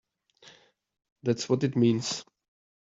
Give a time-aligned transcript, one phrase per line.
[1.21, 2.25] That's what it means!